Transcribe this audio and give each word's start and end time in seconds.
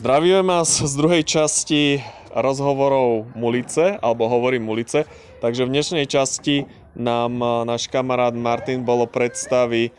Zdravíme 0.00 0.40
vás 0.48 0.80
z 0.80 0.96
druhej 0.96 1.20
časti 1.28 2.00
rozhovorov 2.32 3.36
Mulice, 3.36 4.00
alebo 4.00 4.32
hovorím 4.32 4.64
Mulice. 4.64 5.04
Takže 5.44 5.68
v 5.68 5.76
dnešnej 5.76 6.08
časti 6.08 6.64
nám 6.96 7.36
eh, 7.36 7.68
náš 7.68 7.84
kamarát 7.92 8.32
Martin 8.32 8.80
bolo 8.80 9.04
predstaví, 9.04 9.92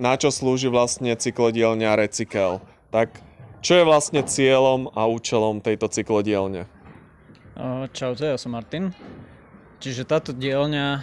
na 0.00 0.16
čo 0.16 0.32
slúži 0.32 0.72
vlastne 0.72 1.12
cyklodielňa 1.12 2.00
Recykel. 2.00 2.64
Tak 2.88 3.20
čo 3.60 3.76
je 3.76 3.84
vlastne 3.84 4.24
cieľom 4.24 4.88
a 4.96 5.04
účelom 5.04 5.60
tejto 5.60 5.92
cyklodielne? 5.92 6.64
Čaute, 7.92 8.32
ja 8.32 8.40
som 8.40 8.56
Martin. 8.56 8.96
Čiže 9.82 10.06
táto 10.06 10.30
dielňa 10.30 10.86
e, 10.94 11.00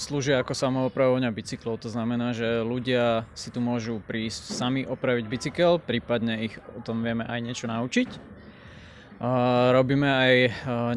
slúži 0.00 0.32
ako 0.32 0.56
samoopravovňa 0.56 1.28
bicyklov, 1.28 1.84
to 1.84 1.92
znamená, 1.92 2.32
že 2.32 2.64
ľudia 2.64 3.28
si 3.36 3.52
tu 3.52 3.60
môžu 3.60 4.00
prísť 4.00 4.48
sami 4.48 4.88
opraviť 4.88 5.28
bicykel, 5.28 5.76
prípadne 5.76 6.48
ich 6.48 6.56
o 6.72 6.80
tom 6.80 7.04
vieme 7.04 7.28
aj 7.28 7.40
niečo 7.44 7.68
naučiť. 7.68 8.08
Robíme 9.76 10.08
aj 10.08 10.34
e, 10.40 10.50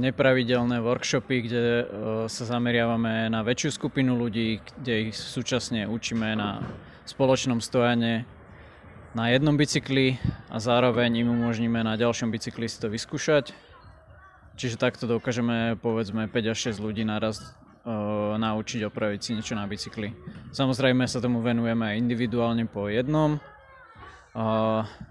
nepravidelné 0.07 0.79
workshopy, 0.79 1.37
kde 1.51 1.63
e, 1.67 1.83
sa 2.31 2.43
zameriavame 2.47 3.27
na 3.27 3.43
väčšiu 3.43 3.75
skupinu 3.75 4.15
ľudí, 4.15 4.63
kde 4.79 5.11
ich 5.11 5.19
súčasne 5.19 5.83
učíme 5.83 6.31
na 6.31 6.63
spoločnom 7.03 7.59
stojane 7.59 8.23
na 9.11 9.35
jednom 9.35 9.59
bicykli 9.59 10.15
a 10.47 10.63
zároveň 10.63 11.27
im 11.27 11.35
umožníme 11.35 11.83
na 11.83 11.99
ďalšom 11.99 12.31
bicykli 12.31 12.71
si 12.71 12.79
to 12.79 12.87
vyskúšať 12.87 13.51
Čiže 14.57 14.81
takto 14.81 15.05
dokážeme 15.05 15.77
povedzme 15.77 16.25
5 16.25 16.51
až 16.51 16.73
6 16.73 16.81
ľudí 16.81 17.05
naraz 17.05 17.37
uh, 17.85 18.33
naučiť 18.41 18.89
opraviť 18.89 19.19
si 19.21 19.31
niečo 19.37 19.53
na 19.53 19.69
bicykli. 19.69 20.17
Samozrejme 20.49 21.05
sa 21.05 21.21
tomu 21.21 21.45
venujeme 21.45 21.93
aj 21.93 22.01
individuálne 22.01 22.65
po 22.65 22.89
jednom. 22.89 23.37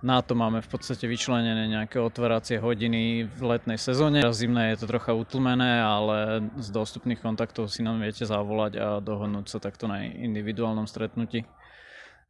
Na 0.06 0.23
to 0.23 0.38
máme 0.38 0.62
v 0.62 0.68
podstate 0.70 1.10
vyčlenené 1.10 1.66
nejaké 1.66 1.98
otváracie 1.98 2.62
hodiny 2.62 3.26
v 3.26 3.40
letnej 3.43 3.74
sezóne. 3.74 4.23
V 4.23 4.30
zimnej 4.30 4.79
je 4.79 4.87
to 4.87 4.90
trocha 4.95 5.18
utlmené, 5.18 5.82
ale 5.82 6.46
z 6.62 6.71
dostupných 6.71 7.18
kontaktov 7.18 7.66
si 7.66 7.82
nám 7.82 7.99
viete 7.99 8.23
zavolať 8.23 8.78
a 8.78 8.88
dohodnúť 9.02 9.51
sa 9.51 9.59
takto 9.59 9.90
na 9.90 10.06
individuálnom 10.06 10.87
stretnutí. 10.87 11.43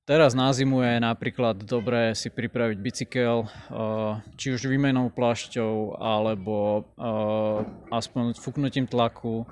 Teraz 0.06 0.38
na 0.38 0.54
zimu 0.54 0.86
je 0.86 1.02
napríklad 1.02 1.66
dobré 1.66 2.14
si 2.14 2.30
pripraviť 2.30 2.78
bicykel, 2.78 3.42
eh, 3.42 4.22
či 4.38 4.54
už 4.54 4.70
výmenou 4.70 5.10
plášťou, 5.10 5.98
alebo 5.98 6.86
eh, 6.94 7.66
aspoň 7.90 8.38
fúknutím 8.38 8.86
tlaku, 8.86 9.50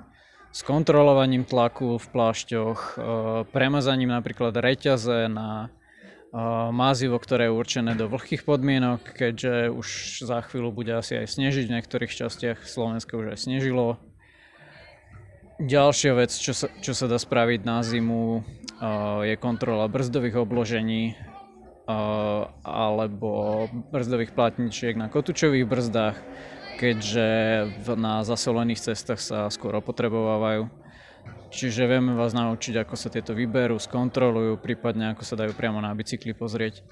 s 0.55 0.63
kontrolovaním 0.63 1.43
tlaku 1.43 1.99
v 1.99 2.07
plášťoch, 2.07 2.79
eh, 2.79 2.99
premazaním 3.51 4.15
napríklad 4.15 4.55
reťaze 4.55 5.27
na 5.27 5.67
mazivo, 6.75 7.15
ktoré 7.15 7.47
je 7.47 7.55
určené 7.55 7.95
do 7.95 8.11
vlhkých 8.11 8.43
podmienok, 8.43 9.07
keďže 9.07 9.71
už 9.71 9.87
za 10.19 10.43
chvíľu 10.43 10.75
bude 10.75 10.91
asi 10.91 11.15
aj 11.23 11.31
snežiť, 11.31 11.71
v 11.71 11.79
niektorých 11.79 12.11
častiach 12.11 12.59
Slovenska 12.67 13.15
už 13.15 13.31
aj 13.31 13.39
snežilo. 13.39 13.95
Ďalšia 15.55 16.11
vec, 16.19 16.35
čo 16.35 16.51
sa, 16.51 16.67
čo 16.83 16.91
sa 16.91 17.07
dá 17.07 17.15
spraviť 17.15 17.63
na 17.63 17.79
zimu, 17.79 18.43
je 19.23 19.35
kontrola 19.39 19.87
brzdových 19.87 20.43
obložení 20.43 21.15
alebo 22.65 23.63
brzdových 23.93 24.35
platničiek 24.35 24.99
na 24.99 25.07
kotúčových 25.07 25.63
brzdách, 25.63 26.17
keďže 26.75 27.27
na 27.95 28.27
zasolených 28.27 28.83
cestách 28.83 29.23
sa 29.23 29.47
skôr 29.47 29.79
opotrebovávajú. 29.79 30.67
Čiže 31.55 31.87
vieme 31.87 32.19
vás 32.19 32.35
naučiť, 32.35 32.83
ako 32.83 32.99
sa 32.99 33.07
tieto 33.07 33.31
vyberú, 33.31 33.79
skontrolujú, 33.79 34.59
prípadne 34.59 35.15
ako 35.15 35.23
sa 35.23 35.39
dajú 35.39 35.55
priamo 35.55 35.79
na 35.79 35.95
bicykli 35.95 36.35
pozrieť. 36.35 36.83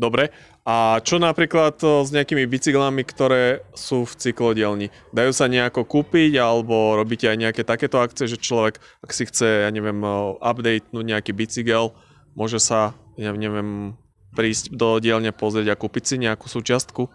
Dobre. 0.00 0.32
A 0.64 1.04
čo 1.04 1.20
napríklad 1.20 1.76
s 1.76 2.08
nejakými 2.08 2.48
bicyklami, 2.48 3.04
ktoré 3.04 3.68
sú 3.76 4.08
v 4.08 4.16
cyklodielni? 4.16 4.88
Dajú 5.12 5.28
sa 5.36 5.44
nejako 5.44 5.84
kúpiť 5.84 6.40
alebo 6.40 6.96
robíte 6.96 7.28
aj 7.28 7.36
nejaké 7.36 7.62
takéto 7.68 8.00
akcie, 8.00 8.24
že 8.24 8.40
človek, 8.40 8.80
ak 9.04 9.12
si 9.12 9.28
chce, 9.28 9.68
ja 9.68 9.70
neviem, 9.70 10.00
updatenúť 10.40 11.04
nejaký 11.04 11.36
bicykel, 11.36 11.92
môže 12.32 12.56
sa, 12.56 12.96
ja 13.20 13.28
neviem, 13.36 13.92
prísť 14.32 14.72
do 14.72 14.96
dielne 15.04 15.36
pozrieť 15.36 15.76
a 15.76 15.76
kúpiť 15.76 16.02
si 16.08 16.14
nejakú 16.16 16.48
súčiastku? 16.48 17.12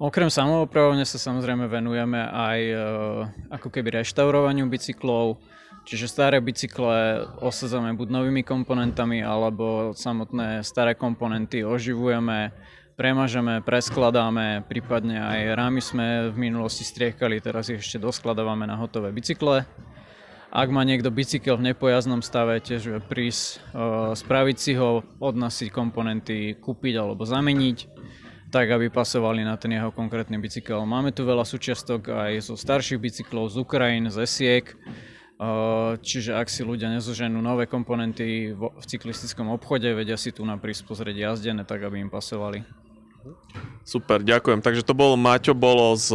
Okrem 0.00 0.32
samoopravovne 0.32 1.06
sa 1.06 1.22
samozrejme 1.22 1.70
venujeme 1.70 2.18
aj 2.18 2.60
ako 3.52 3.68
keby 3.68 4.00
reštaurovaniu 4.00 4.66
bicyklov, 4.66 5.38
Čiže 5.80 6.06
staré 6.06 6.38
bicykle 6.38 7.26
osadzame 7.42 7.90
buď 7.96 8.08
novými 8.14 8.46
komponentami, 8.46 9.24
alebo 9.24 9.90
samotné 9.96 10.62
staré 10.62 10.94
komponenty 10.94 11.66
oživujeme, 11.66 12.54
premažeme, 12.94 13.64
preskladáme, 13.64 14.68
prípadne 14.68 15.18
aj 15.18 15.40
rámy 15.56 15.80
sme 15.80 16.06
v 16.30 16.36
minulosti 16.36 16.84
striekali, 16.84 17.40
teraz 17.42 17.72
ich 17.72 17.80
ešte 17.80 17.98
doskladávame 17.98 18.68
na 18.68 18.76
hotové 18.76 19.10
bicykle. 19.10 19.64
Ak 20.50 20.68
má 20.68 20.82
niekto 20.82 21.14
bicykel 21.14 21.56
v 21.56 21.70
nepojazdnom 21.70 22.26
stave, 22.26 22.58
tiež 22.58 23.06
prísť, 23.06 23.62
spraviť 24.18 24.56
si 24.58 24.74
ho, 24.74 25.06
od 25.22 25.34
nás 25.38 25.62
komponenty 25.70 26.58
kúpiť 26.58 26.94
alebo 26.98 27.22
zameniť, 27.22 27.78
tak 28.50 28.66
aby 28.66 28.90
pasovali 28.90 29.46
na 29.46 29.54
ten 29.54 29.70
jeho 29.78 29.94
konkrétny 29.94 30.42
bicykel. 30.42 30.82
Máme 30.82 31.14
tu 31.14 31.22
veľa 31.22 31.46
súčiastok 31.46 32.10
aj 32.10 32.50
zo 32.50 32.58
starších 32.58 32.98
bicyklov 32.98 33.54
z 33.54 33.62
Ukrajín, 33.62 34.10
z 34.10 34.26
Esiek, 34.26 34.74
Čiže 36.04 36.36
ak 36.36 36.52
si 36.52 36.60
ľudia 36.60 36.92
nezoženú 36.92 37.40
nové 37.40 37.64
komponenty 37.64 38.52
v 38.52 38.84
cyklistickom 38.84 39.48
obchode, 39.48 39.88
vedia 39.96 40.20
si 40.20 40.36
tu 40.36 40.44
na 40.44 40.60
prísť 40.60 40.84
pozrieť 40.84 41.16
jazdené, 41.16 41.64
tak 41.64 41.80
aby 41.80 41.96
im 41.96 42.12
pasovali. 42.12 42.60
Super, 43.80 44.20
ďakujem. 44.20 44.60
Takže 44.60 44.84
to 44.84 44.92
bol 44.92 45.16
Maťo 45.16 45.56
Bolo 45.56 45.96
z 45.96 46.12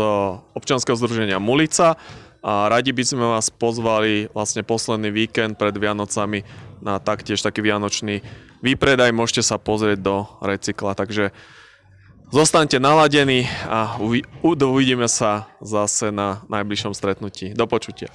občanského 0.54 0.94
združenia 0.94 1.42
Mulica 1.42 1.98
a 2.46 2.70
radi 2.70 2.94
by 2.94 3.02
sme 3.02 3.26
vás 3.26 3.50
pozvali 3.50 4.30
vlastne 4.30 4.62
posledný 4.62 5.10
víkend 5.10 5.58
pred 5.58 5.74
Vianocami 5.74 6.46
na 6.86 7.02
taktiež 7.02 7.42
taký 7.42 7.66
vianočný 7.66 8.22
výpredaj. 8.62 9.10
Môžete 9.10 9.42
sa 9.42 9.58
pozrieť 9.58 10.06
do 10.06 10.30
recykla, 10.46 10.94
takže 10.94 11.34
zostaňte 12.30 12.78
naladení 12.78 13.50
a 13.66 13.98
uvidíme 14.46 15.10
sa 15.10 15.50
zase 15.66 16.14
na 16.14 16.46
najbližšom 16.46 16.94
stretnutí. 16.94 17.58
Do 17.58 17.66
počutia. 17.66 18.14